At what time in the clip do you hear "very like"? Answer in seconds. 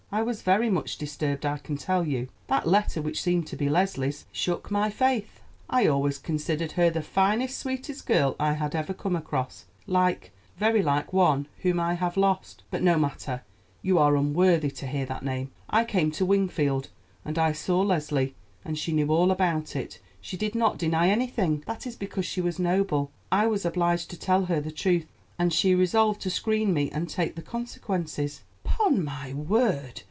10.57-11.13